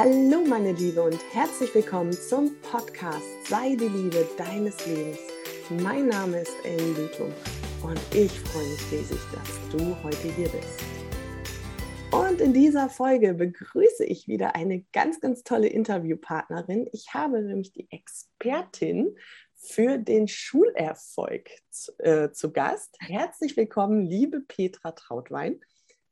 [0.00, 5.18] Hallo meine Liebe und herzlich willkommen zum Podcast Sei die Liebe deines Lebens.
[5.70, 7.32] Mein Name ist Ellen Ludlum
[7.82, 10.84] und ich freue mich riesig, dass du heute hier bist.
[12.12, 16.88] Und in dieser Folge begrüße ich wieder eine ganz, ganz tolle Interviewpartnerin.
[16.92, 19.16] Ich habe nämlich die Expertin
[19.56, 21.50] für den Schulerfolg
[21.98, 22.96] äh, zu Gast.
[23.00, 25.58] Herzlich willkommen, liebe Petra Trautwein.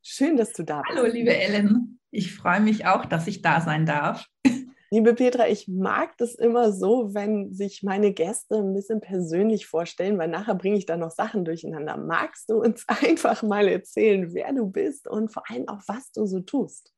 [0.03, 0.99] Schön, dass du da bist.
[0.99, 2.01] Hallo, liebe Ellen.
[2.17, 4.27] Ich freue mich auch, dass ich da sein darf.
[4.91, 10.17] Liebe Petra, ich mag das immer so, wenn sich meine Gäste ein bisschen persönlich vorstellen,
[10.17, 11.99] weil nachher bringe ich da noch Sachen durcheinander.
[11.99, 16.25] Magst du uns einfach mal erzählen, wer du bist und vor allem auch, was du
[16.25, 16.95] so tust?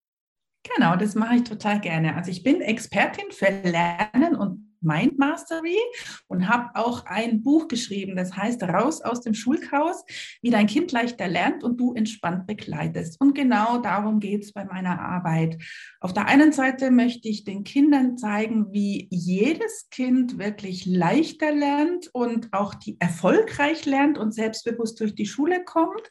[0.77, 2.15] Genau, das mache ich total gerne.
[2.15, 5.79] Also ich bin Expertin für Lernen und Mind Mastery
[6.27, 10.05] und habe auch ein Buch geschrieben, das heißt Raus aus dem Schulchaos,
[10.43, 13.21] wie dein Kind leichter lernt und du entspannt begleitest.
[13.21, 15.63] Und genau darum geht es bei meiner Arbeit.
[16.01, 22.09] Auf der einen Seite möchte ich den Kindern zeigen, wie jedes Kind wirklich leichter lernt
[22.13, 26.11] und auch die erfolgreich lernt und selbstbewusst durch die Schule kommt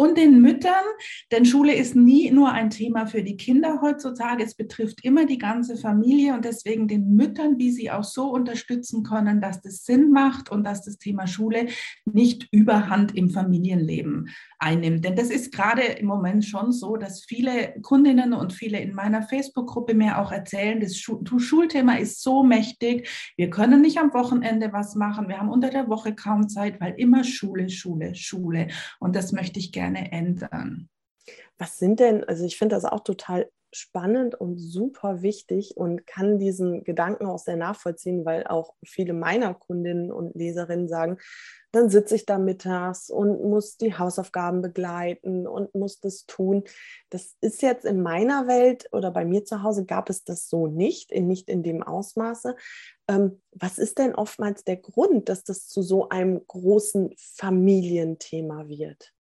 [0.00, 0.72] und den Müttern,
[1.30, 5.36] denn Schule ist nie nur ein Thema für die Kinder heutzutage, es betrifft immer die
[5.36, 10.10] ganze Familie und deswegen den Müttern, wie sie auch so unterstützen können, dass das Sinn
[10.10, 11.66] macht und dass das Thema Schule
[12.06, 15.04] nicht überhand im Familienleben einnimmt.
[15.04, 19.22] Denn das ist gerade im Moment schon so, dass viele Kundinnen und viele in meiner
[19.22, 23.06] Facebook-Gruppe mir auch erzählen, das Schulthema ist so mächtig,
[23.36, 26.94] wir können nicht am Wochenende was machen, wir haben unter der Woche kaum Zeit, weil
[26.96, 28.68] immer Schule, Schule, Schule.
[28.98, 30.88] Und das möchte ich gerne gerne ändern?
[31.58, 36.38] Was sind denn, also ich finde das auch total spannend und super wichtig und kann
[36.38, 41.18] diesen Gedanken auch sehr nachvollziehen, weil auch viele meiner Kundinnen und Leserinnen sagen,
[41.72, 46.64] dann sitze ich da mittags und muss die Hausaufgaben begleiten und muss das tun.
[47.10, 50.66] Das ist jetzt in meiner Welt oder bei mir zu Hause gab es das so
[50.66, 52.56] nicht, in, nicht in dem Ausmaße.
[53.06, 59.12] Ähm, was ist denn oftmals der Grund, dass das zu so einem großen Familienthema wird?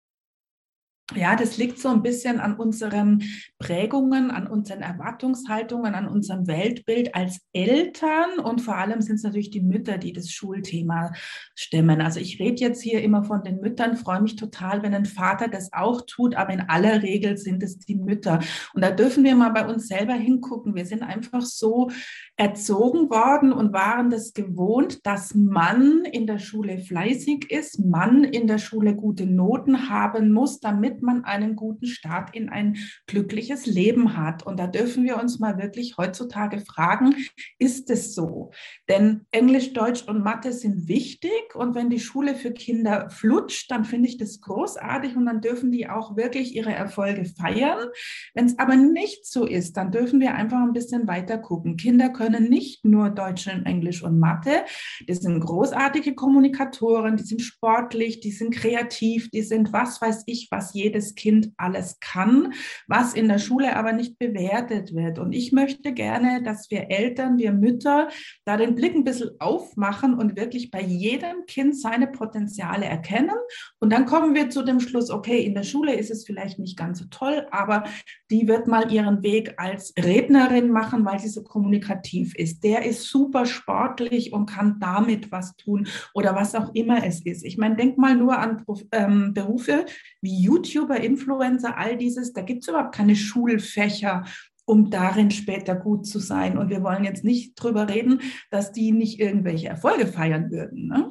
[1.16, 3.24] Ja, das liegt so ein bisschen an unseren
[3.58, 9.50] Prägungen, an unseren Erwartungshaltungen, an unserem Weltbild als Eltern und vor allem sind es natürlich
[9.50, 11.12] die Mütter, die das Schulthema
[11.56, 12.02] stemmen.
[12.02, 15.48] Also ich rede jetzt hier immer von den Müttern, freue mich total, wenn ein Vater
[15.48, 18.40] das auch tut, aber in aller Regel sind es die Mütter.
[18.76, 20.76] Und da dürfen wir mal bei uns selber hingucken.
[20.76, 21.90] Wir sind einfach so
[22.40, 28.48] erzogen worden und waren das gewohnt, dass Mann in der Schule fleißig ist, Mann in
[28.48, 34.16] der Schule gute Noten haben muss, damit man einen guten Start in ein glückliches Leben
[34.16, 34.48] hat.
[34.48, 37.14] Und da dürfen wir uns mal wirklich heutzutage fragen,
[37.58, 38.52] ist es so?
[38.88, 43.84] Denn Englisch, Deutsch und Mathe sind wichtig und wenn die Schule für Kinder flutscht, dann
[43.84, 47.90] finde ich das großartig und dann dürfen die auch wirklich ihre Erfolge feiern.
[48.34, 51.76] Wenn es aber nicht so ist, dann dürfen wir einfach ein bisschen weiter gucken.
[51.76, 54.64] Kinder können nicht nur Deutsch und Englisch und Mathe.
[55.08, 60.48] Die sind großartige Kommunikatoren, die sind sportlich, die sind kreativ, die sind was weiß ich,
[60.52, 62.54] was jedes Kind alles kann,
[62.88, 65.20] was in der Schule aber nicht bewertet wird.
[65.20, 68.10] Und ich möchte gerne, dass wir Eltern, wir Mütter
[68.46, 73.36] da den Blick ein bisschen aufmachen und wirklich bei jedem Kind seine Potenziale erkennen.
[73.80, 76.78] Und dann kommen wir zu dem Schluss, okay, in der Schule ist es vielleicht nicht
[76.78, 77.84] ganz so toll, aber
[78.32, 82.64] die wird mal ihren Weg als Rednerin machen, weil sie so kommunikativ ist.
[82.64, 87.44] Der ist super sportlich und kann damit was tun oder was auch immer es ist.
[87.44, 89.86] Ich meine, denk mal nur an ähm, Berufe
[90.22, 94.26] wie YouTube YouTuber, Influencer, all dieses, da gibt es überhaupt keine Schulfächer,
[94.66, 96.58] um darin später gut zu sein.
[96.58, 100.88] Und wir wollen jetzt nicht drüber reden, dass die nicht irgendwelche Erfolge feiern würden.
[100.88, 101.10] Ne?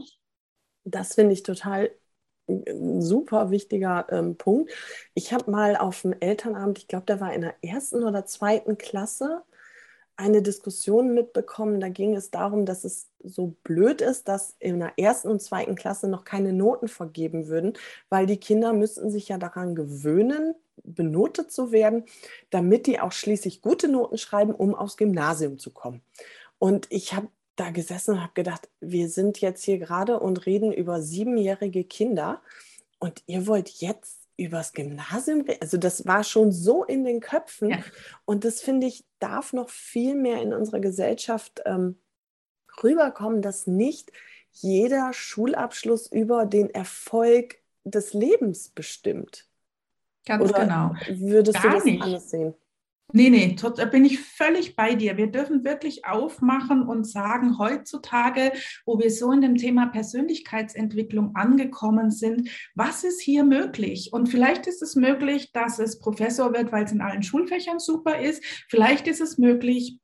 [0.84, 1.90] Das finde ich total
[2.48, 4.72] ein super wichtiger ähm, Punkt.
[5.14, 8.78] Ich habe mal auf dem Elternabend, ich glaube, der war in der ersten oder zweiten
[8.78, 9.42] Klasse,
[10.16, 11.80] eine Diskussion mitbekommen.
[11.80, 15.76] Da ging es darum, dass es so blöd ist, dass in der ersten und zweiten
[15.76, 17.74] Klasse noch keine Noten vergeben würden,
[18.08, 22.04] weil die Kinder müssten sich ja daran gewöhnen, benotet zu werden,
[22.50, 26.02] damit die auch schließlich gute Noten schreiben, um aufs Gymnasium zu kommen.
[26.58, 27.28] Und ich habe
[27.60, 32.42] da gesessen und habe gedacht, wir sind jetzt hier gerade und reden über siebenjährige Kinder
[32.98, 37.70] und ihr wollt jetzt übers Gymnasium, also das war schon so in den Köpfen.
[37.70, 37.78] Ja.
[38.24, 41.96] Und das finde ich, darf noch viel mehr in unserer Gesellschaft ähm,
[42.82, 44.12] rüberkommen, dass nicht
[44.52, 49.46] jeder Schulabschluss über den Erfolg des Lebens bestimmt.
[50.24, 50.94] Ganz Oder genau.
[51.08, 52.02] Würdest Gar du das nicht.
[52.02, 52.54] anders sehen?
[53.14, 55.16] Nee, nee, da bin ich völlig bei dir.
[55.16, 58.52] Wir dürfen wirklich aufmachen und sagen, heutzutage,
[58.84, 64.10] wo wir so in dem Thema Persönlichkeitsentwicklung angekommen sind, was ist hier möglich?
[64.12, 68.20] Und vielleicht ist es möglich, dass es Professor wird, weil es in allen Schulfächern super
[68.20, 68.44] ist.
[68.68, 69.98] Vielleicht ist es möglich,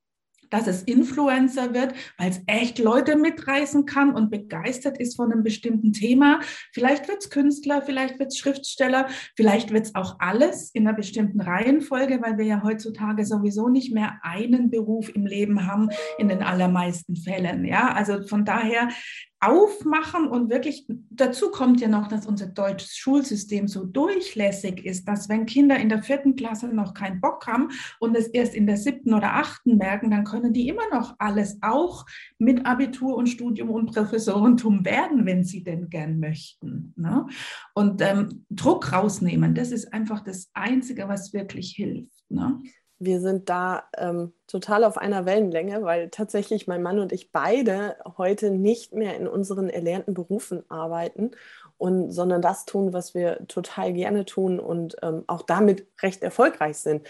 [0.55, 5.43] dass es Influencer wird, weil es echt Leute mitreißen kann und begeistert ist von einem
[5.43, 6.39] bestimmten Thema.
[6.71, 10.95] Vielleicht wird es Künstler, vielleicht wird es Schriftsteller, vielleicht wird es auch alles in einer
[10.95, 16.29] bestimmten Reihenfolge, weil wir ja heutzutage sowieso nicht mehr einen Beruf im Leben haben, in
[16.29, 17.65] den allermeisten Fällen.
[17.65, 18.87] Ja, also von daher
[19.45, 25.29] aufmachen und wirklich, dazu kommt ja noch, dass unser deutsches Schulsystem so durchlässig ist, dass
[25.29, 27.69] wenn Kinder in der vierten Klasse noch keinen Bock haben
[27.99, 31.57] und es erst in der siebten oder achten merken, dann können die immer noch alles
[31.61, 32.05] auch
[32.37, 36.93] mit Abitur und Studium und Professorentum werden, wenn sie denn gern möchten.
[36.95, 37.25] Ne?
[37.73, 42.29] Und ähm, Druck rausnehmen, das ist einfach das Einzige, was wirklich hilft.
[42.29, 42.59] Ne?
[42.99, 47.97] Wir sind da ähm, total auf einer Wellenlänge, weil tatsächlich mein Mann und ich beide
[48.17, 51.31] heute nicht mehr in unseren erlernten Berufen arbeiten
[51.77, 56.77] und sondern das tun, was wir total gerne tun und ähm, auch damit recht erfolgreich
[56.77, 57.05] sind.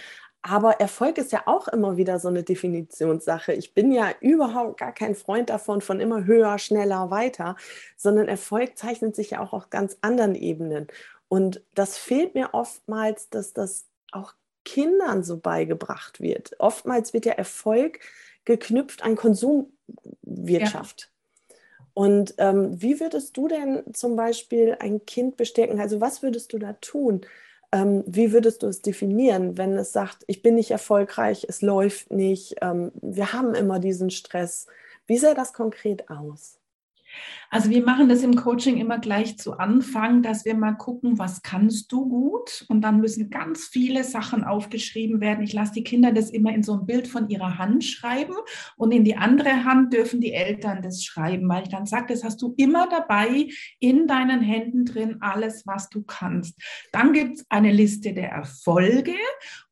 [0.48, 3.54] Aber Erfolg ist ja auch immer wieder so eine Definitionssache.
[3.54, 7.56] Ich bin ja überhaupt gar kein Freund davon, von immer höher, schneller, weiter,
[7.98, 10.88] sondern Erfolg zeichnet sich ja auch auf ganz anderen Ebenen.
[11.30, 14.34] Und das fehlt mir oftmals, dass das auch
[14.66, 16.52] Kindern so beigebracht wird.
[16.60, 18.00] Oftmals wird der Erfolg
[18.44, 21.10] geknüpft an Konsumwirtschaft.
[21.50, 21.56] Ja.
[21.94, 25.80] Und ähm, wie würdest du denn zum Beispiel ein Kind bestärken?
[25.80, 27.22] Also was würdest du da tun?
[27.72, 32.12] Ähm, wie würdest du es definieren, wenn es sagt, ich bin nicht erfolgreich, es läuft
[32.12, 34.68] nicht, ähm, wir haben immer diesen Stress?
[35.08, 36.60] Wie sähe das konkret aus?
[37.50, 41.42] Also wir machen das im Coaching immer gleich zu Anfang, dass wir mal gucken, was
[41.42, 42.66] kannst du gut?
[42.68, 45.44] Und dann müssen ganz viele Sachen aufgeschrieben werden.
[45.44, 48.36] Ich lasse die Kinder das immer in so ein Bild von ihrer Hand schreiben
[48.78, 52.24] und in die andere Hand dürfen die Eltern das schreiben, weil ich dann sage, das
[52.24, 53.48] hast du immer dabei
[53.80, 56.60] in deinen Händen drin, alles, was du kannst.
[56.92, 59.16] Dann gibt es eine Liste der Erfolge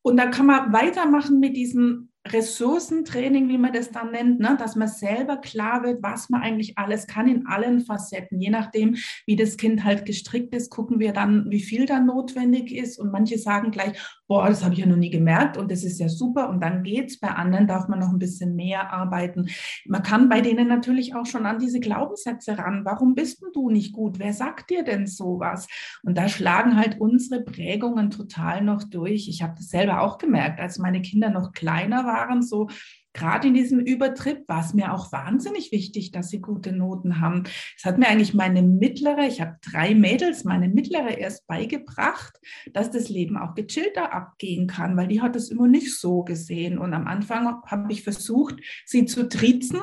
[0.01, 4.55] und da kann man weitermachen mit diesem Ressourcentraining, wie man das dann nennt, ne?
[4.57, 8.39] dass man selber klar wird, was man eigentlich alles kann in allen Facetten.
[8.39, 12.73] Je nachdem, wie das Kind halt gestrickt ist, gucken wir dann, wie viel da notwendig
[12.73, 12.97] ist.
[12.97, 15.99] Und manche sagen gleich, boah, das habe ich ja noch nie gemerkt und das ist
[15.99, 17.19] ja super und dann geht's.
[17.19, 19.49] Bei anderen darf man noch ein bisschen mehr arbeiten.
[19.85, 22.85] Man kann bei denen natürlich auch schon an diese Glaubenssätze ran.
[22.85, 24.19] Warum bist du nicht gut?
[24.19, 25.67] Wer sagt dir denn sowas?
[26.03, 29.27] Und da schlagen halt unsere Prägungen total noch durch.
[29.27, 32.67] Ich habe das selber auch gemerkt, als meine Kinder noch kleiner waren, so
[33.13, 37.43] gerade in diesem Übertritt war es mir auch wahnsinnig wichtig, dass sie gute Noten haben.
[37.77, 42.33] Es hat mir eigentlich meine mittlere, ich habe drei Mädels, meine mittlere erst beigebracht,
[42.73, 46.77] dass das Leben auch gechillter abgehen kann, weil die hat es immer nicht so gesehen.
[46.77, 48.55] Und am Anfang habe ich versucht,
[48.85, 49.79] sie zu triezen.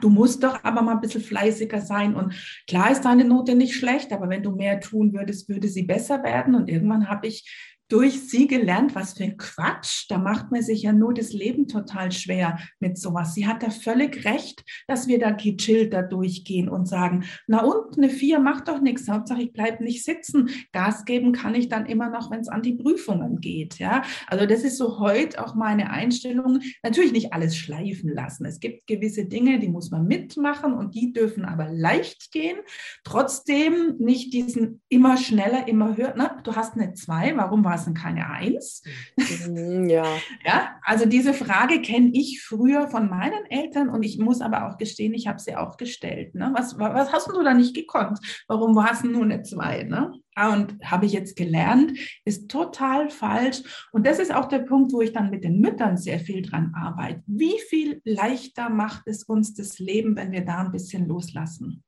[0.00, 2.14] Du musst doch aber mal ein bisschen fleißiger sein.
[2.14, 2.34] Und
[2.68, 6.22] klar ist deine Note nicht schlecht, aber wenn du mehr tun würdest, würde sie besser
[6.22, 6.54] werden.
[6.54, 10.06] Und irgendwann habe ich durch sie gelernt, was für ein Quatsch.
[10.08, 13.34] Da macht man sich ja nur das Leben total schwer mit sowas.
[13.34, 17.98] Sie hat da völlig recht, dass wir da gechillt da durchgehen und sagen, na und,
[17.98, 19.08] eine Vier macht doch nichts.
[19.08, 20.50] Hauptsache, ich bleibe nicht sitzen.
[20.72, 23.78] Gas geben kann ich dann immer noch, wenn es an die Prüfungen geht.
[23.78, 26.60] Ja, also das ist so heute auch meine Einstellung.
[26.82, 28.44] Natürlich nicht alles schleifen lassen.
[28.44, 32.58] Es gibt gewisse Dinge, die muss man mitmachen und die dürfen aber leicht gehen.
[33.04, 36.14] Trotzdem nicht diesen immer schneller, immer höher.
[36.16, 38.82] Na, du hast eine Zwei, warum war einigermaßen keine Eins.
[39.16, 40.04] Mhm, ja.
[40.44, 40.76] ja.
[40.82, 45.14] Also diese Frage kenne ich früher von meinen Eltern und ich muss aber auch gestehen,
[45.14, 46.34] ich habe sie auch gestellt.
[46.34, 46.52] Ne?
[46.54, 48.18] Was, was hast du da nicht gekonnt?
[48.48, 49.84] Warum war es nur eine Zwei?
[49.84, 50.12] Ne?
[50.34, 53.62] Ah, und habe ich jetzt gelernt, ist total falsch.
[53.92, 56.72] Und das ist auch der Punkt, wo ich dann mit den Müttern sehr viel dran
[56.74, 57.22] arbeite.
[57.26, 61.82] Wie viel leichter macht es uns das Leben, wenn wir da ein bisschen loslassen?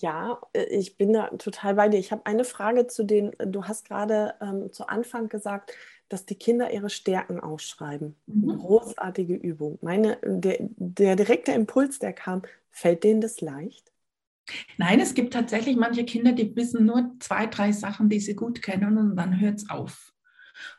[0.00, 1.98] Ja, äh, ich bin da total bei dir.
[1.98, 5.72] Ich habe eine Frage zu den, äh, du hast gerade ähm, zu Anfang gesagt,
[6.08, 8.16] dass die Kinder ihre Stärken ausschreiben.
[8.26, 8.58] Mhm.
[8.58, 9.78] Großartige Übung.
[9.82, 13.90] Meine, der, der direkte Impuls, der kam, fällt denen das leicht?
[14.76, 18.60] Nein, es gibt tatsächlich manche Kinder, die wissen nur zwei, drei Sachen, die sie gut
[18.60, 20.13] kennen und dann hört es auf.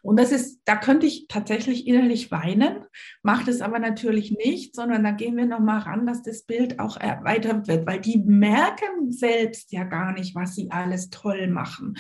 [0.02, 2.86] Und das ist, da könnte ich tatsächlich innerlich weinen,
[3.24, 6.98] macht es aber natürlich nicht, sondern da gehen wir nochmal ran, dass das Bild auch
[6.98, 11.98] erweitert wird, weil die merken selbst ja gar nicht, was sie alles toll machen.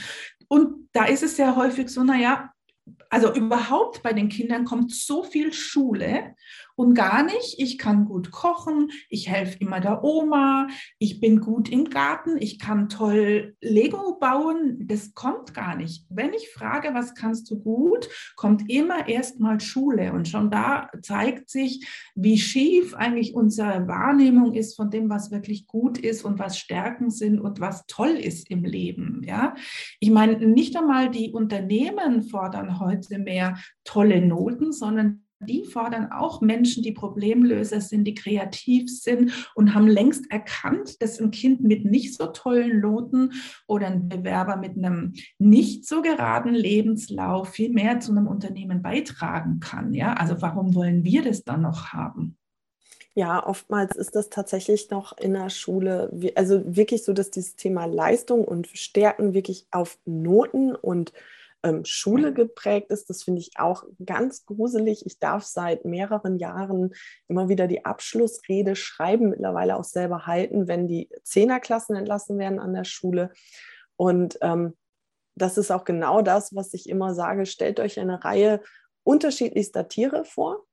[0.47, 2.51] Und da ist es sehr häufig so, naja,
[3.09, 6.35] also überhaupt bei den Kindern kommt so viel Schule
[6.75, 10.67] und gar nicht, ich kann gut kochen, ich helfe immer der Oma,
[10.99, 14.85] ich bin gut im Garten, ich kann toll Lego bauen.
[14.87, 16.05] Das kommt gar nicht.
[16.09, 20.13] Wenn ich frage, was kannst du gut, kommt immer erstmal Schule.
[20.13, 25.67] Und schon da zeigt sich, wie schief eigentlich unsere Wahrnehmung ist von dem, was wirklich
[25.67, 29.21] gut ist und was Stärken sind und was toll ist im Leben.
[29.25, 29.55] Ja,
[29.99, 36.41] ich meine, nicht einmal die Unternehmen fordern heute mehr tolle Noten, sondern die fordern auch
[36.41, 41.85] Menschen, die Problemlöser sind, die kreativ sind und haben längst erkannt, dass ein Kind mit
[41.85, 43.33] nicht so tollen Noten
[43.67, 49.59] oder ein Bewerber mit einem nicht so geraden Lebenslauf viel mehr zu einem Unternehmen beitragen
[49.59, 49.93] kann.
[49.93, 52.37] Ja, also warum wollen wir das dann noch haben?
[53.17, 57.85] Ja, oftmals ist das tatsächlich noch in der Schule, also wirklich so, dass dieses Thema
[57.85, 61.13] Leistung und Stärken wirklich auf Noten und
[61.65, 63.09] ähm, Schule geprägt ist.
[63.09, 65.05] Das finde ich auch ganz gruselig.
[65.05, 66.93] Ich darf seit mehreren Jahren
[67.27, 72.73] immer wieder die Abschlussrede schreiben, mittlerweile auch selber halten, wenn die Zehnerklassen entlassen werden an
[72.73, 73.31] der Schule.
[73.97, 74.77] Und ähm,
[75.35, 77.47] das ist auch genau das, was ich immer sage.
[77.47, 78.61] Stellt euch eine Reihe
[79.03, 80.65] unterschiedlichster Tiere vor.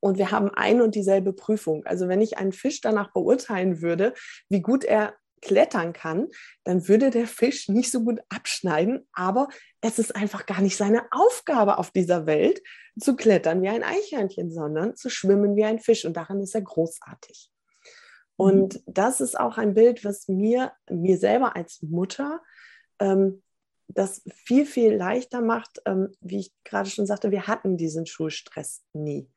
[0.00, 1.84] Und wir haben ein und dieselbe Prüfung.
[1.86, 4.14] Also wenn ich einen Fisch danach beurteilen würde,
[4.48, 6.28] wie gut er klettern kann,
[6.64, 9.06] dann würde der Fisch nicht so gut abschneiden.
[9.12, 9.48] Aber
[9.86, 12.62] es ist einfach gar nicht seine Aufgabe auf dieser Welt,
[12.98, 16.04] zu klettern wie ein Eichhörnchen, sondern zu schwimmen wie ein Fisch.
[16.04, 17.50] Und daran ist er großartig.
[18.36, 18.82] Und mhm.
[18.86, 22.42] das ist auch ein Bild, was mir, mir selber als Mutter
[22.98, 23.42] ähm,
[23.88, 25.80] das viel, viel leichter macht.
[25.86, 29.30] Ähm, wie ich gerade schon sagte, wir hatten diesen Schulstress nie.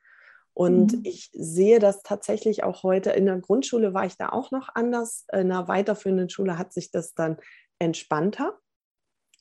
[0.52, 1.00] Und mhm.
[1.04, 3.10] ich sehe das tatsächlich auch heute.
[3.10, 5.26] In der Grundschule war ich da auch noch anders.
[5.32, 7.38] In einer weiterführenden Schule hat sich das dann
[7.78, 8.58] entspannter,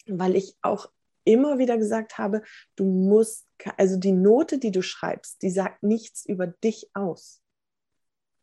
[0.08, 0.90] weil ich auch
[1.30, 2.42] immer wieder gesagt habe,
[2.76, 7.42] du musst, also die Note, die du schreibst, die sagt nichts über dich aus.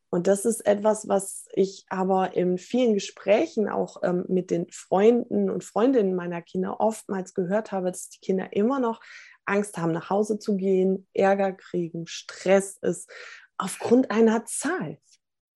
[0.09, 5.50] Und das ist etwas, was ich aber in vielen Gesprächen auch ähm, mit den Freunden
[5.50, 9.00] und Freundinnen meiner Kinder oftmals gehört habe, dass die Kinder immer noch
[9.45, 13.11] Angst haben, nach Hause zu gehen, Ärger kriegen, Stress ist,
[13.59, 14.99] aufgrund einer Zahl.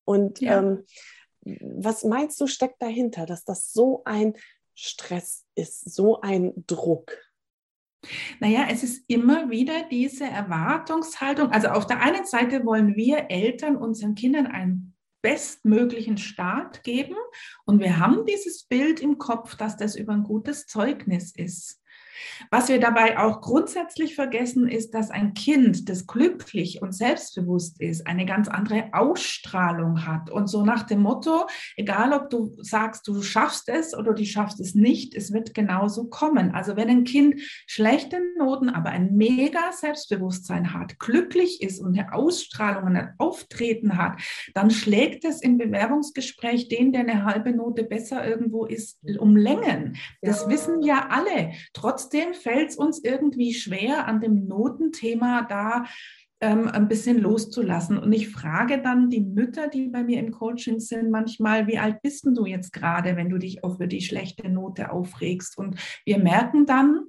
[0.04, 0.58] Und ja.
[0.58, 0.84] ähm,
[1.42, 4.34] was meinst du, steckt dahinter, dass das so ein
[4.80, 7.16] Stress ist, so ein Druck?
[8.40, 11.50] Naja, es ist immer wieder diese Erwartungshaltung.
[11.50, 17.16] Also auf der einen Seite wollen wir Eltern unseren Kindern einen bestmöglichen Start geben
[17.66, 21.79] und wir haben dieses Bild im Kopf, dass das über ein gutes Zeugnis ist.
[22.50, 28.06] Was wir dabei auch grundsätzlich vergessen, ist, dass ein Kind, das glücklich und selbstbewusst ist,
[28.06, 30.30] eine ganz andere Ausstrahlung hat.
[30.30, 31.46] Und so nach dem Motto,
[31.76, 36.08] egal ob du sagst, du schaffst es oder du schaffst es nicht, es wird genauso
[36.08, 36.54] kommen.
[36.54, 42.12] Also wenn ein Kind schlechte Noten, aber ein mega Selbstbewusstsein hat, glücklich ist und eine
[42.12, 44.20] Ausstrahlung und ein Auftreten hat,
[44.54, 49.96] dann schlägt es im Bewerbungsgespräch den, der eine halbe Note besser irgendwo ist, um Längen.
[50.22, 51.52] Das wissen ja alle.
[51.72, 55.84] Trotzdem trotzdem fällt es uns irgendwie schwer, an dem Notenthema da
[56.40, 57.98] ähm, ein bisschen loszulassen.
[57.98, 62.02] Und ich frage dann die Mütter, die bei mir im Coaching sind, manchmal, wie alt
[62.02, 65.56] bist du jetzt gerade, wenn du dich auch für die schlechte Note aufregst?
[65.58, 67.04] Und wir merken dann,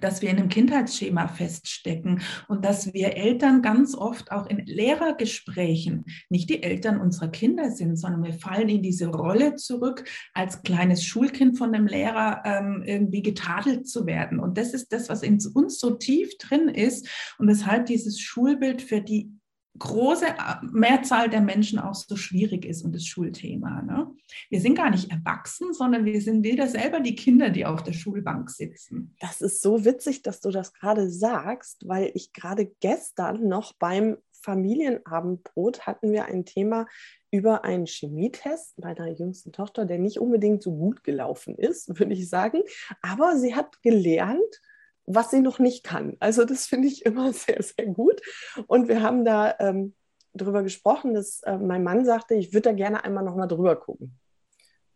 [0.00, 6.04] dass wir in einem Kindheitsschema feststecken und dass wir Eltern ganz oft auch in Lehrergesprächen
[6.28, 11.04] nicht die Eltern unserer Kinder sind, sondern wir fallen in diese Rolle zurück, als kleines
[11.04, 14.40] Schulkind von dem Lehrer ähm, irgendwie getadelt zu werden.
[14.40, 17.08] Und das ist das, was in uns so tief drin ist
[17.38, 19.30] und weshalb dieses Schulbild für die
[19.78, 23.82] große äh, Mehrzahl der Menschen auch so schwierig ist und das Schulthema.
[23.82, 24.10] Ne?
[24.50, 27.92] Wir sind gar nicht erwachsen, sondern wir sind wieder selber die Kinder, die auf der
[27.92, 29.14] Schulbank sitzen.
[29.20, 34.16] Das ist so witzig, dass du das gerade sagst, weil ich gerade gestern noch beim
[34.44, 36.86] Familienabendbrot hatten wir ein Thema
[37.30, 42.28] über einen Chemietest meiner jüngsten Tochter, der nicht unbedingt so gut gelaufen ist, würde ich
[42.28, 42.60] sagen.
[43.02, 44.60] Aber sie hat gelernt,
[45.06, 46.16] was sie noch nicht kann.
[46.20, 48.20] Also das finde ich immer sehr, sehr gut.
[48.66, 49.94] Und wir haben da ähm,
[50.34, 54.18] drüber gesprochen, dass äh, mein Mann sagte, ich würde da gerne einmal nochmal drüber gucken.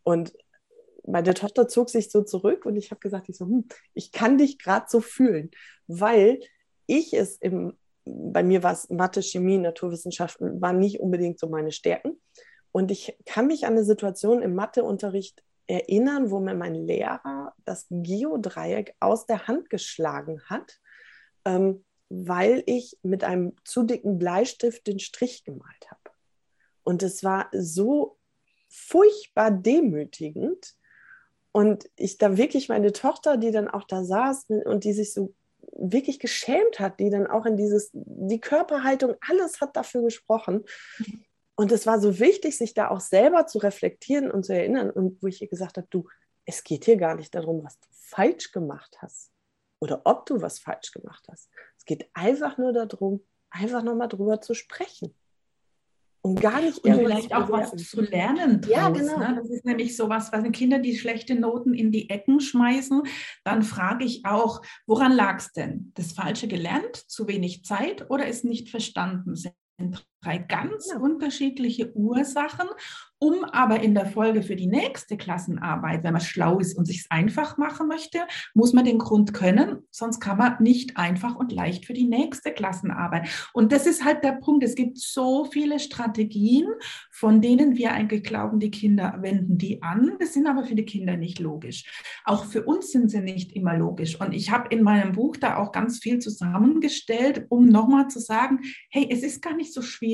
[0.03, 0.33] Und
[1.07, 4.38] meine Tochter zog sich so zurück und ich habe gesagt, ich, so, hm, ich kann
[4.38, 5.50] dich gerade so fühlen,
[5.87, 6.41] weil
[6.87, 11.73] ich es im, bei mir war es Mathe, Chemie, Naturwissenschaften, waren nicht unbedingt so meine
[11.73, 12.21] Stärken.
[12.73, 17.87] Und ich kann mich an eine Situation im Matheunterricht erinnern, wo mir mein Lehrer das
[17.91, 20.81] Geodreieck aus der Hand geschlagen hat,
[21.45, 26.01] ähm, weil ich mit einem zu dicken Bleistift den Strich gemalt habe.
[26.83, 28.19] Und es war so
[28.69, 30.75] furchtbar demütigend.
[31.53, 35.35] Und ich da wirklich meine Tochter, die dann auch da saß und die sich so
[35.73, 40.65] wirklich geschämt hat, die dann auch in dieses, die Körperhaltung, alles hat dafür gesprochen.
[41.59, 44.91] Und es war so wichtig, sich da auch selber zu reflektieren und zu erinnern.
[44.91, 46.07] Und wo ich ihr gesagt habe, du,
[46.45, 49.33] es geht hier gar nicht darum, was du falsch gemacht hast
[49.81, 51.50] oder ob du was falsch gemacht hast.
[51.77, 55.17] Es geht einfach nur darum, einfach nochmal drüber zu sprechen.
[56.21, 58.61] Und gar nicht und vielleicht auch was zu lernen.
[58.61, 59.19] Draus, ja, genau.
[59.19, 59.41] Ne?
[59.41, 63.03] Das ist nämlich so was, was Kinder, die schlechte Noten in die Ecken schmeißen,
[63.43, 65.91] dann frage ich auch, woran lag es denn?
[65.95, 69.35] Das Falsche gelernt, zu wenig Zeit oder ist nicht verstanden?
[69.35, 69.55] Sind
[70.23, 72.69] drei ganz unterschiedliche Ursachen
[73.21, 77.07] um aber in der Folge für die nächste Klassenarbeit, wenn man schlau ist und sich
[77.11, 78.21] einfach machen möchte,
[78.55, 82.53] muss man den Grund können, sonst kann man nicht einfach und leicht für die nächste
[82.53, 83.29] Klassenarbeit.
[83.53, 84.63] Und das ist halt der Punkt.
[84.63, 86.67] Es gibt so viele Strategien,
[87.11, 90.13] von denen wir eigentlich glauben, die Kinder wenden die an.
[90.21, 91.85] Das sind aber für die Kinder nicht logisch.
[92.25, 94.21] Auch für uns sind sie nicht immer logisch.
[94.21, 98.61] Und ich habe in meinem Buch da auch ganz viel zusammengestellt, um nochmal zu sagen,
[98.91, 100.08] hey, es ist gar nicht so schwierig.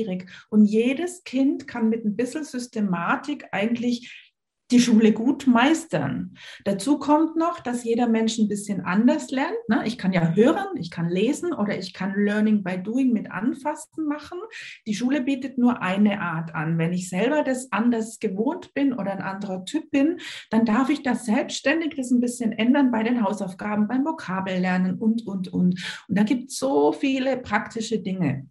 [0.49, 4.25] Und jedes Kind kann mit ein bisschen Systematik eigentlich
[4.71, 6.35] die Schule gut meistern.
[6.63, 9.57] Dazu kommt noch, dass jeder Mensch ein bisschen anders lernt.
[9.67, 9.83] Ne?
[9.85, 14.07] Ich kann ja hören, ich kann lesen oder ich kann Learning by Doing mit Anfassen
[14.07, 14.39] machen.
[14.87, 16.79] Die Schule bietet nur eine Art an.
[16.79, 21.03] Wenn ich selber das anders gewohnt bin oder ein anderer Typ bin, dann darf ich
[21.03, 25.75] das selbstständig das ein bisschen ändern bei den Hausaufgaben, beim Vokabellernen und, und, und.
[26.07, 28.47] Und da gibt es so viele praktische Dinge.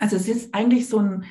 [0.00, 1.24] Also es ist eigentlich so ein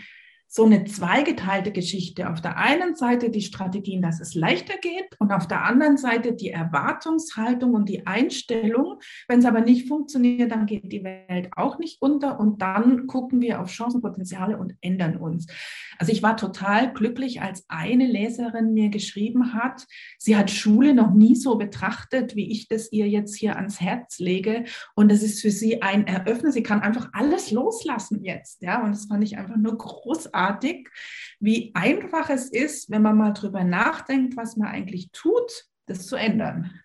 [0.55, 2.29] so eine zweigeteilte Geschichte.
[2.29, 6.31] Auf der einen Seite die Strategien, dass es leichter geht und auf der anderen Seite
[6.31, 9.01] die Erwartungshaltung und die Einstellung.
[9.27, 13.41] Wenn es aber nicht funktioniert, dann geht die Welt auch nicht unter und dann gucken
[13.41, 15.45] wir auf Chancenpotenziale und ändern uns.
[16.00, 19.85] Also ich war total glücklich, als eine Leserin mir geschrieben hat,
[20.17, 24.19] sie hat Schule noch nie so betrachtet, wie ich das ihr jetzt hier ans Herz
[24.19, 24.63] lege
[24.95, 26.53] und das ist für sie ein Eröffnen.
[26.53, 30.89] Sie kann einfach alles loslassen jetzt, ja, und das fand ich einfach nur großartig großartig,
[31.39, 36.15] wie einfach es ist, wenn man mal drüber nachdenkt, was man eigentlich tut, das zu
[36.15, 36.79] ändern.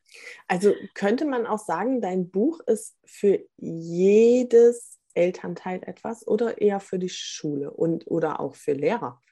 [0.48, 6.98] Also könnte man auch sagen, dein Buch ist für jedes Elternteil etwas oder eher für
[6.98, 9.22] die Schule und oder auch für Lehrer?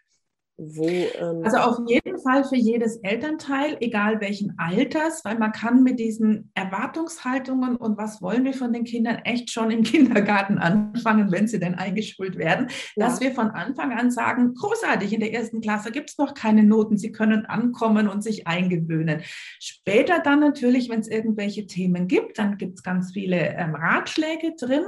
[0.61, 5.85] Wo, ähm also auf jeden Fall für jedes Elternteil, egal welchen Alters, weil man kann
[5.85, 11.31] mit diesen Erwartungshaltungen und was wollen wir von den Kindern echt schon im Kindergarten anfangen,
[11.31, 13.07] wenn sie denn eingeschult werden, ja.
[13.07, 16.65] dass wir von Anfang an sagen, großartig, in der ersten Klasse gibt es noch keine
[16.65, 19.23] Noten, sie können ankommen und sich eingewöhnen.
[19.61, 24.55] Später dann natürlich, wenn es irgendwelche Themen gibt, dann gibt es ganz viele ähm, Ratschläge
[24.59, 24.83] drin.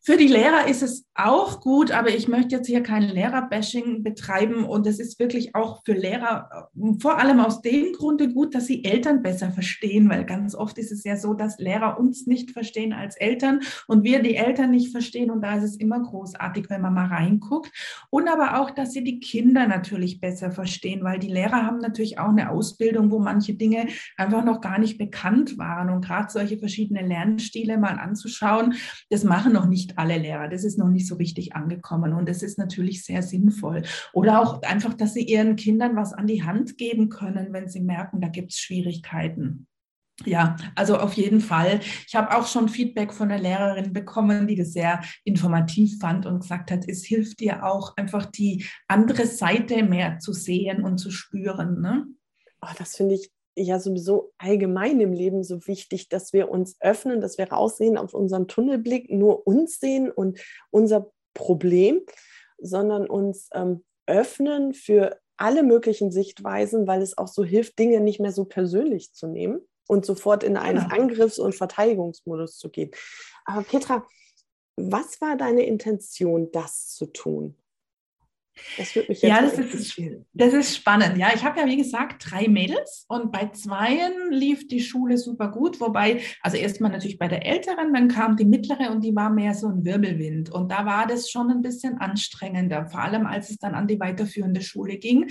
[0.00, 4.64] Für die Lehrer ist es auch gut, aber ich möchte jetzt hier kein Lehrerbashing betreiben.
[4.64, 8.66] Und es ist wirklich auch für Lehrer äh, vor allem aus dem Grunde gut, dass
[8.66, 12.52] sie Eltern besser verstehen, weil ganz oft ist es ja so, dass Lehrer uns nicht
[12.52, 15.30] verstehen als Eltern und wir die Eltern nicht verstehen.
[15.30, 17.70] Und da ist es immer großartig, wenn man mal reinguckt.
[18.08, 22.18] Und aber auch, dass sie die Kinder natürlich besser verstehen, weil die Lehrer haben natürlich
[22.18, 25.90] auch eine Ausbildung, wo manche Dinge einfach noch gar nicht bekannt waren.
[25.90, 28.74] Und gerade solche verschiedene Lernstile mal anzuschauen,
[29.10, 30.48] das machen noch nicht alle Lehrer.
[30.48, 33.82] Das ist noch nicht so richtig angekommen und das ist natürlich sehr sinnvoll.
[34.12, 37.80] Oder auch einfach, dass sie ihren Kindern was an die Hand geben können, wenn sie
[37.80, 39.66] merken, da gibt es Schwierigkeiten.
[40.24, 41.80] Ja, also auf jeden Fall.
[42.06, 46.40] Ich habe auch schon Feedback von einer Lehrerin bekommen, die das sehr informativ fand und
[46.40, 51.12] gesagt hat, es hilft dir auch einfach die andere Seite mehr zu sehen und zu
[51.12, 51.80] spüren.
[51.80, 52.06] Ne?
[52.60, 53.30] Oh, das finde ich
[53.66, 58.14] ja sowieso allgemein im Leben so wichtig, dass wir uns öffnen, dass wir raussehen auf
[58.14, 60.40] unseren Tunnelblick, nur uns sehen und
[60.70, 62.00] unser Problem,
[62.58, 68.20] sondern uns ähm, öffnen für alle möglichen Sichtweisen, weil es auch so hilft, Dinge nicht
[68.20, 70.94] mehr so persönlich zu nehmen und sofort in einen genau.
[70.94, 72.90] Angriffs- und Verteidigungsmodus zu gehen.
[73.44, 74.06] Aber Petra,
[74.76, 77.56] was war deine Intention, das zu tun?
[78.76, 80.00] Das würde mich jetzt ja, das ist,
[80.32, 81.16] das ist spannend.
[81.18, 85.50] Ja, ich habe ja, wie gesagt, drei Mädels und bei zweien lief die Schule super
[85.50, 85.80] gut.
[85.80, 89.54] Wobei, also erstmal natürlich bei der Älteren, dann kam die Mittlere und die war mehr
[89.54, 90.50] so ein Wirbelwind.
[90.50, 94.00] Und da war das schon ein bisschen anstrengender, vor allem als es dann an die
[94.00, 95.28] weiterführende Schule ging.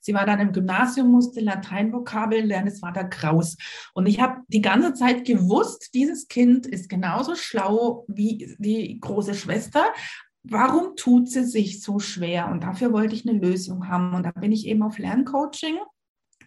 [0.00, 3.56] Sie war dann im Gymnasium, musste Lateinvokabeln lernen, es war da graus.
[3.94, 9.34] Und ich habe die ganze Zeit gewusst, dieses Kind ist genauso schlau wie die große
[9.34, 9.84] Schwester,
[10.44, 12.50] warum tut sie sich so schwer?
[12.50, 14.14] Und dafür wollte ich eine Lösung haben.
[14.14, 15.78] Und da bin ich eben auf Lerncoaching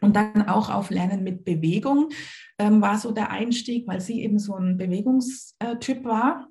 [0.01, 2.09] und dann auch auf Lernen mit Bewegung
[2.59, 6.47] ähm, war so der Einstieg, weil sie eben so ein Bewegungstyp war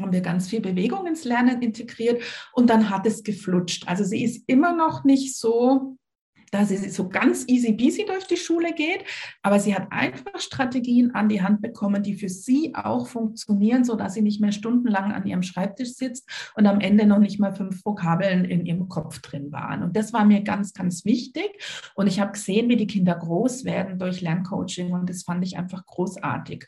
[0.00, 3.86] haben wir ganz viel Bewegung ins Lernen integriert und dann hat es geflutscht.
[3.86, 5.96] Also sie ist immer noch nicht so
[6.54, 9.04] dass sie so ganz easy peasy durch die Schule geht,
[9.42, 14.14] aber sie hat einfach Strategien an die Hand bekommen, die für sie auch funktionieren, sodass
[14.14, 17.84] sie nicht mehr stundenlang an ihrem Schreibtisch sitzt und am Ende noch nicht mal fünf
[17.84, 19.82] Vokabeln in ihrem Kopf drin waren.
[19.82, 21.50] Und das war mir ganz, ganz wichtig.
[21.96, 25.58] Und ich habe gesehen, wie die Kinder groß werden durch Lerncoaching und das fand ich
[25.58, 26.66] einfach großartig.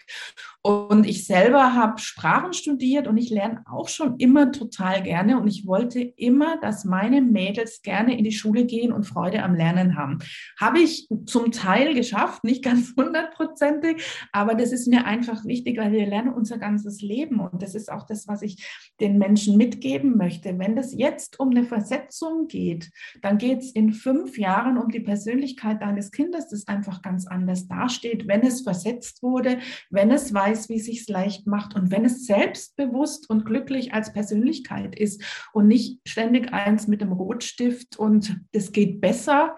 [0.63, 5.47] Und ich selber habe Sprachen studiert und ich lerne auch schon immer total gerne und
[5.47, 9.76] ich wollte immer, dass meine Mädels gerne in die Schule gehen und Freude am Lernen
[9.97, 10.19] haben.
[10.59, 15.93] Habe ich zum Teil geschafft, nicht ganz hundertprozentig, aber das ist mir einfach wichtig, weil
[15.93, 18.67] wir lernen unser ganzes Leben und das ist auch das, was ich
[19.01, 20.59] den Menschen mitgeben möchte.
[20.59, 22.91] Wenn es jetzt um eine Versetzung geht,
[23.23, 27.69] dann geht es in fünf Jahren um die Persönlichkeit deines Kindes, das einfach ganz anders
[27.69, 29.59] dasteht, wenn es versetzt wurde,
[29.91, 34.13] wenn es weiß, wie es sich leicht macht und wenn es selbstbewusst und glücklich als
[34.13, 39.57] Persönlichkeit ist und nicht ständig eins mit dem Rotstift und das geht besser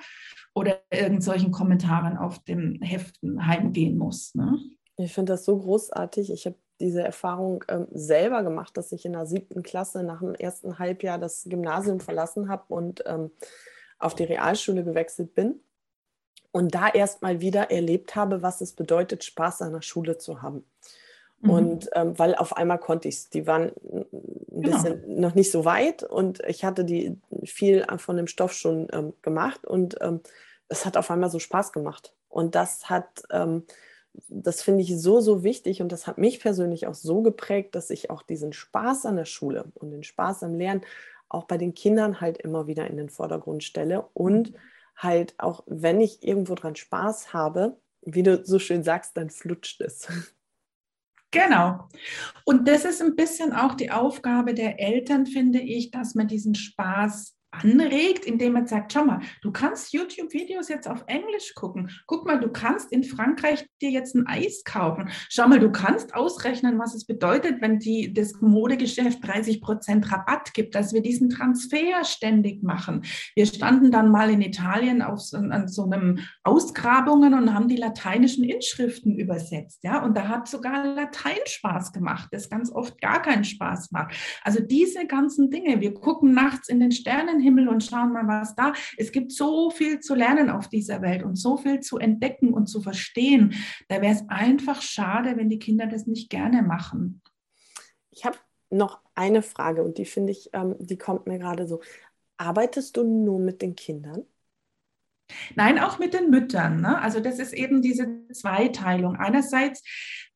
[0.55, 4.35] oder irgend solchen Kommentaren auf dem Heften heimgehen muss.
[4.35, 4.59] Ne?
[4.97, 6.33] Ich finde das so großartig.
[6.33, 10.35] Ich habe diese Erfahrung ähm, selber gemacht, dass ich in der siebten Klasse nach dem
[10.35, 13.31] ersten Halbjahr das Gymnasium verlassen habe und ähm,
[13.99, 15.61] auf die Realschule gewechselt bin
[16.53, 20.42] und da erst mal wieder erlebt habe, was es bedeutet, Spaß an der Schule zu
[20.42, 20.64] haben.
[21.40, 21.51] Mhm.
[21.51, 23.31] Und ähm, weil auf einmal konnte ich es.
[23.31, 24.07] Die waren ein
[24.62, 24.77] genau.
[24.77, 29.14] bisschen noch nicht so weit und ich hatte die viel von dem Stoff schon ähm,
[29.22, 30.20] gemacht und ähm,
[30.68, 32.14] es hat auf einmal so Spaß gemacht.
[32.29, 33.64] Und das hat, ähm,
[34.29, 37.90] das finde ich so, so wichtig und das hat mich persönlich auch so geprägt, dass
[37.90, 40.83] ich auch diesen Spaß an der Schule und den Spaß am Lernen
[41.29, 44.57] auch bei den Kindern halt immer wieder in den Vordergrund stelle und mhm.
[44.96, 49.81] halt auch, wenn ich irgendwo dran Spaß habe, wie du so schön sagst, dann flutscht
[49.81, 50.09] es.
[51.31, 51.88] Genau.
[52.45, 56.55] Und das ist ein bisschen auch die Aufgabe der Eltern, finde ich, dass man diesen
[56.55, 61.90] Spaß anregt, indem man sagt, schau mal, du kannst YouTube-Videos jetzt auf Englisch gucken.
[62.06, 65.08] Guck mal, du kannst in Frankreich dir jetzt ein Eis kaufen.
[65.28, 70.52] Schau mal, du kannst ausrechnen, was es bedeutet, wenn die, das Modegeschäft 30 Prozent Rabatt
[70.52, 73.02] gibt, dass wir diesen Transfer ständig machen.
[73.34, 77.76] Wir standen dann mal in Italien auf so, an so einem Ausgrabungen und haben die
[77.76, 79.82] lateinischen Inschriften übersetzt.
[79.82, 84.14] Ja, und da hat sogar Latein Spaß gemacht, das ganz oft gar keinen Spaß macht.
[84.42, 88.55] Also diese ganzen Dinge, wir gucken nachts in den Sternen Himmel und schauen mal, was
[88.55, 88.72] da.
[88.96, 92.66] Es gibt so viel zu lernen auf dieser Welt und so viel zu entdecken und
[92.66, 93.55] zu verstehen.
[93.88, 97.22] Da wäre es einfach schade, wenn die Kinder das nicht gerne machen.
[98.11, 98.38] Ich habe
[98.70, 101.81] noch eine Frage und die finde ich, ähm, die kommt mir gerade so.
[102.37, 104.24] Arbeitest du nur mit den Kindern?
[105.55, 106.81] Nein, auch mit den Müttern.
[106.81, 107.01] Ne?
[107.01, 109.16] Also das ist eben diese Zweiteilung.
[109.16, 109.83] Einerseits,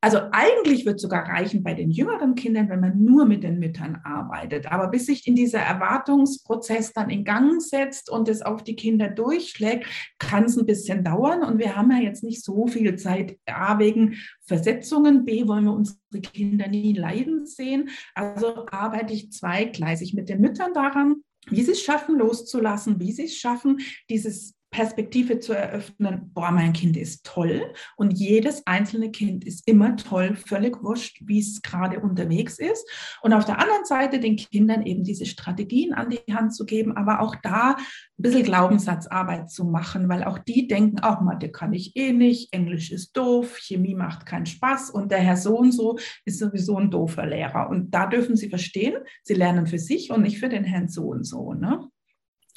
[0.05, 4.01] also eigentlich wird sogar reichen bei den jüngeren Kindern, wenn man nur mit den Müttern
[4.03, 4.67] arbeitet.
[4.67, 9.09] Aber bis sich in dieser Erwartungsprozess dann in Gang setzt und es auf die Kinder
[9.09, 9.87] durchschlägt,
[10.19, 11.45] kann es ein bisschen dauern.
[11.45, 15.73] Und wir haben ja jetzt nicht so viel Zeit, A, wegen Versetzungen, B, wollen wir
[15.73, 17.89] unsere Kinder nie leiden sehen.
[18.17, 23.27] Also arbeite ich zweigleisig mit den Müttern daran, wie sie es schaffen, loszulassen, wie sie
[23.27, 23.79] es schaffen,
[24.11, 27.63] dieses Perspektive zu eröffnen, boah, mein Kind ist toll
[27.97, 32.89] und jedes einzelne Kind ist immer toll, völlig wurscht, wie es gerade unterwegs ist.
[33.21, 36.97] Und auf der anderen Seite den Kindern eben diese Strategien an die Hand zu geben,
[36.97, 37.83] aber auch da ein
[38.17, 42.91] bisschen Glaubenssatzarbeit zu machen, weil auch die denken, auch Mathe kann ich eh nicht, Englisch
[42.91, 46.91] ist doof, Chemie macht keinen Spaß und der Herr so und so ist sowieso ein
[46.91, 47.69] doofer Lehrer.
[47.69, 51.09] Und da dürfen sie verstehen, sie lernen für sich und nicht für den Herrn so
[51.09, 51.53] und so.
[51.53, 51.89] Ne?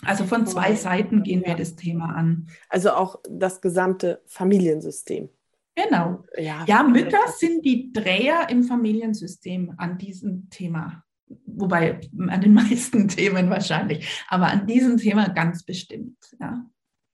[0.05, 2.47] Also von zwei Seiten gehen wir das Thema an.
[2.69, 5.29] Also auch das gesamte Familiensystem.
[5.75, 6.23] Genau.
[6.37, 11.03] Ja, ja Mütter sind die Dreher im Familiensystem an diesem Thema.
[11.45, 16.17] Wobei an den meisten Themen wahrscheinlich, aber an diesem Thema ganz bestimmt.
[16.39, 16.65] Ja,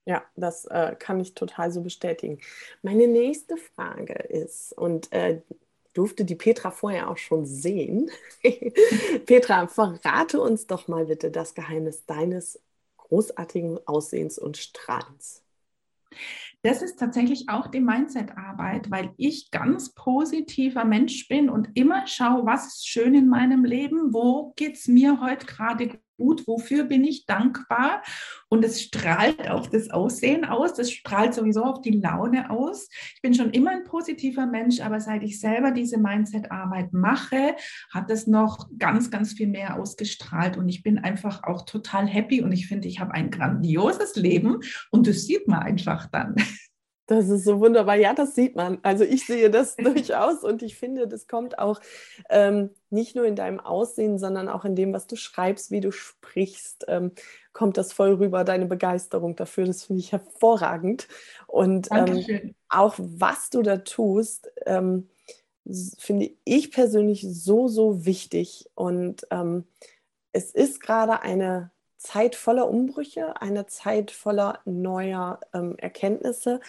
[0.05, 2.39] ja das äh, kann ich total so bestätigen.
[2.83, 5.41] Meine nächste Frage ist, und äh,
[5.93, 8.09] durfte die Petra vorher auch schon sehen.
[9.25, 12.61] Petra, verrate uns doch mal bitte das Geheimnis deines
[13.11, 15.43] großartigen Aussehens und Strahlens?
[16.61, 22.45] Das ist tatsächlich auch die Mindset-Arbeit, weil ich ganz positiver Mensch bin und immer schaue,
[22.45, 27.03] was ist schön in meinem Leben, wo geht es mir heute gerade gut, wofür bin
[27.03, 28.01] ich dankbar.
[28.49, 32.89] Und es strahlt auch das Aussehen aus, das strahlt sowieso auch die Laune aus.
[33.15, 37.55] Ich bin schon immer ein positiver Mensch, aber seit ich selber diese Mindset-Arbeit mache,
[37.91, 40.57] hat es noch ganz, ganz viel mehr ausgestrahlt.
[40.57, 44.59] Und ich bin einfach auch total happy und ich finde, ich habe ein grandioses Leben
[44.91, 46.35] und das sieht man einfach dann.
[47.07, 47.95] Das ist so wunderbar.
[47.95, 48.79] Ja, das sieht man.
[48.83, 51.79] Also ich sehe das durchaus und ich finde, das kommt auch
[52.29, 55.91] ähm, nicht nur in deinem Aussehen, sondern auch in dem, was du schreibst, wie du
[55.91, 57.11] sprichst, ähm,
[57.53, 59.65] kommt das voll rüber, deine Begeisterung dafür.
[59.65, 61.07] Das finde ich hervorragend.
[61.47, 65.09] Und ähm, auch was du da tust, ähm,
[65.97, 68.69] finde ich persönlich so, so wichtig.
[68.75, 69.65] Und ähm,
[70.31, 76.59] es ist gerade eine Zeit voller Umbrüche, eine Zeit voller neuer ähm, Erkenntnisse.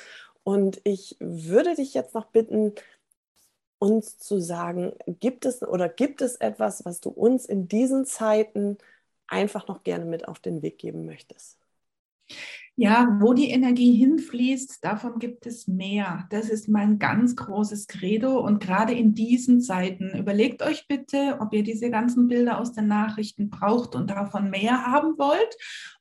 [0.44, 2.74] Und ich würde dich jetzt noch bitten,
[3.78, 8.78] uns zu sagen, gibt es oder gibt es etwas, was du uns in diesen Zeiten
[9.26, 11.58] einfach noch gerne mit auf den Weg geben möchtest?
[12.74, 16.26] Ja, wo die Energie hinfließt, davon gibt es mehr.
[16.30, 18.40] Das ist mein ganz großes Credo.
[18.40, 22.88] Und gerade in diesen Zeiten, überlegt euch bitte, ob ihr diese ganzen Bilder aus den
[22.88, 25.54] Nachrichten braucht und davon mehr haben wollt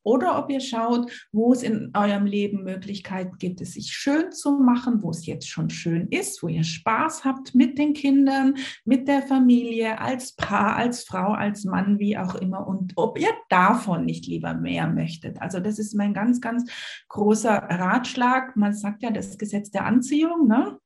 [0.04, 4.60] oder ob ihr schaut, wo es in eurem Leben Möglichkeiten gibt, es sich schön zu
[4.60, 9.08] machen, wo es jetzt schon schön ist, wo ihr Spaß habt mit den Kindern, mit
[9.08, 12.68] der Familie, als Paar, als Frau, als Mann, wie auch immer.
[12.68, 15.42] Und ob ihr davon nicht lieber mehr möchtet.
[15.42, 16.70] Also das ist mein ganz, ganz
[17.10, 18.56] großer Ratschlag.
[18.56, 20.48] Man sagt ja das Gesetz der Anziehung.
[20.48, 20.78] Ne?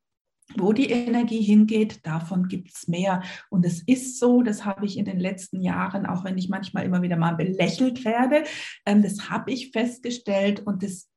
[0.53, 3.23] Wo die Energie hingeht, davon gibt es mehr.
[3.49, 6.85] Und es ist so, das habe ich in den letzten Jahren, auch wenn ich manchmal
[6.85, 8.43] immer wieder mal belächelt werde,
[8.85, 11.09] ähm, das habe ich festgestellt und das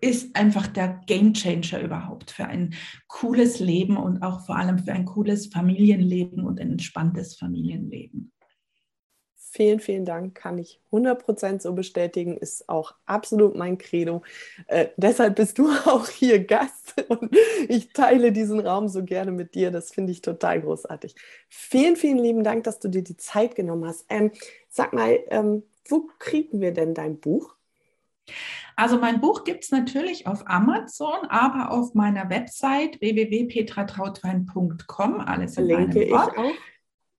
[0.00, 2.74] ist einfach der Game Changer überhaupt für ein
[3.06, 8.33] cooles Leben und auch vor allem für ein cooles Familienleben und ein entspanntes Familienleben.
[9.56, 14.24] Vielen, vielen Dank, kann ich 100% so bestätigen, ist auch absolut mein Credo.
[14.66, 17.30] Äh, deshalb bist du auch hier Gast und
[17.68, 19.70] ich teile diesen Raum so gerne mit dir.
[19.70, 21.14] Das finde ich total großartig.
[21.48, 24.06] Vielen, vielen lieben Dank, dass du dir die Zeit genommen hast.
[24.08, 24.32] Ähm,
[24.68, 27.54] sag mal, ähm, wo kriegen wir denn dein Buch?
[28.74, 35.20] Also mein Buch gibt es natürlich auf Amazon, aber auf meiner Website www.petratrautwein.com.
[35.20, 36.32] Alles in Verlinke ich auch.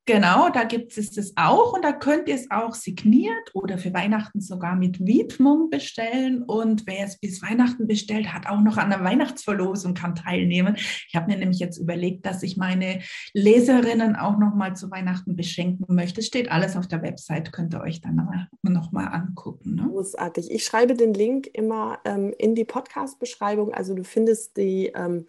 [0.07, 3.91] Genau, da gibt es das auch und da könnt ihr es auch signiert oder für
[3.91, 6.43] Weihnachten sogar mit Widmung bestellen.
[6.43, 10.75] Und wer es bis Weihnachten bestellt, hat auch noch an der Weihnachtsverlosung kann teilnehmen.
[10.77, 12.99] Ich habe mir nämlich jetzt überlegt, dass ich meine
[13.33, 16.21] Leserinnen auch noch mal zu Weihnachten beschenken möchte.
[16.21, 18.15] Steht alles auf der Website, könnt ihr euch dann
[18.61, 19.73] noch mal angucken.
[19.73, 19.87] Ne?
[19.89, 20.51] Großartig.
[20.51, 23.73] Ich schreibe den Link immer ähm, in die Podcast-Beschreibung.
[23.73, 25.25] Also du findest die ähm,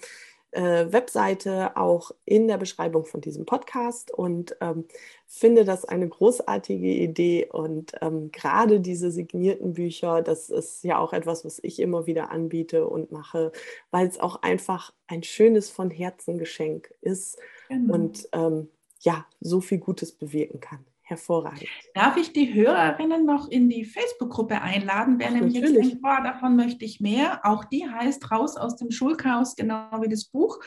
[0.52, 4.84] äh, Webseite auch in der Beschreibung von diesem Podcast und ähm,
[5.26, 7.48] finde das eine großartige Idee.
[7.50, 12.30] Und ähm, gerade diese signierten Bücher, das ist ja auch etwas, was ich immer wieder
[12.30, 13.52] anbiete und mache,
[13.90, 17.94] weil es auch einfach ein schönes von Herzen Geschenk ist genau.
[17.94, 18.68] und ähm,
[19.00, 20.84] ja, so viel Gutes bewirken kann.
[21.08, 21.68] Hervorragend.
[21.94, 25.20] Darf ich die Hörerinnen noch in die Facebook-Gruppe einladen?
[25.20, 25.76] Wer Ach, nämlich natürlich.
[25.76, 27.42] jetzt denkt, boah, davon möchte ich mehr.
[27.44, 30.58] Auch die heißt Raus aus dem Schulchaos, genau wie das Buch.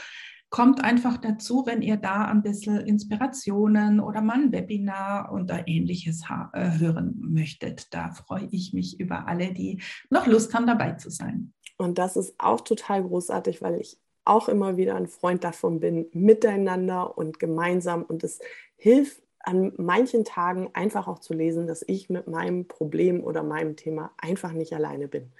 [0.50, 6.24] Kommt einfach dazu, wenn ihr da ein bisschen Inspirationen oder mal ein Webinar oder ähnliches
[6.54, 7.94] äh, hören möchtet.
[7.94, 11.54] Da freue ich mich über alle, die noch Lust haben, dabei zu sein.
[11.76, 16.08] Und das ist auch total großartig, weil ich auch immer wieder ein Freund davon bin,
[16.14, 18.04] miteinander und gemeinsam.
[18.04, 18.40] Und es
[18.78, 23.76] hilft an manchen Tagen einfach auch zu lesen, dass ich mit meinem Problem oder meinem
[23.76, 25.32] Thema einfach nicht alleine bin.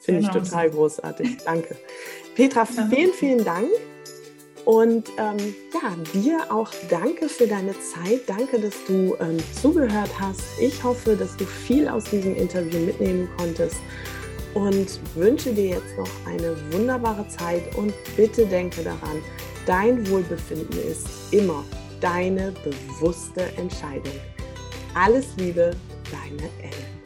[0.00, 0.36] Finde genau.
[0.36, 1.38] ich total großartig.
[1.44, 1.76] Danke.
[2.34, 3.68] Petra, vielen, vielen Dank.
[4.64, 8.22] Und ähm, ja, dir auch danke für deine Zeit.
[8.26, 10.40] Danke, dass du ähm, zugehört hast.
[10.58, 13.76] Ich hoffe, dass du viel aus diesem Interview mitnehmen konntest
[14.54, 19.20] und wünsche dir jetzt noch eine wunderbare Zeit und bitte denke daran,
[19.66, 21.62] dein Wohlbefinden ist immer
[22.04, 24.12] deine bewusste Entscheidung.
[24.94, 25.74] Alles Liebe,
[26.12, 27.03] deine Elle.